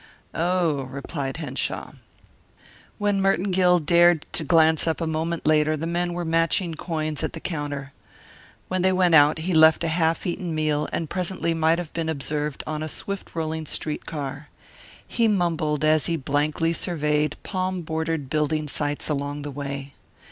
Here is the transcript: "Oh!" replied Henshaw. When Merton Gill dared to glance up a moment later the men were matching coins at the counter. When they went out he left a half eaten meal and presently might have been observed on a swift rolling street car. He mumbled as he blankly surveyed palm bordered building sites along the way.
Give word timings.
"Oh!" 0.33 0.85
replied 0.89 1.37
Henshaw. 1.37 1.91
When 2.97 3.21
Merton 3.21 3.51
Gill 3.51 3.77
dared 3.77 4.25
to 4.31 4.43
glance 4.43 4.87
up 4.87 4.99
a 4.99 5.05
moment 5.05 5.45
later 5.45 5.77
the 5.77 5.85
men 5.85 6.13
were 6.13 6.25
matching 6.25 6.73
coins 6.73 7.21
at 7.23 7.33
the 7.33 7.39
counter. 7.39 7.93
When 8.67 8.81
they 8.81 8.91
went 8.91 9.13
out 9.13 9.37
he 9.37 9.53
left 9.53 9.83
a 9.83 9.89
half 9.89 10.25
eaten 10.25 10.55
meal 10.55 10.89
and 10.91 11.07
presently 11.07 11.53
might 11.53 11.77
have 11.77 11.93
been 11.93 12.09
observed 12.09 12.63
on 12.65 12.81
a 12.81 12.89
swift 12.89 13.35
rolling 13.35 13.67
street 13.67 14.07
car. 14.07 14.49
He 15.07 15.27
mumbled 15.27 15.83
as 15.83 16.07
he 16.07 16.17
blankly 16.17 16.73
surveyed 16.73 17.37
palm 17.43 17.83
bordered 17.83 18.27
building 18.27 18.67
sites 18.67 19.07
along 19.07 19.43
the 19.43 19.51
way. 19.51 19.93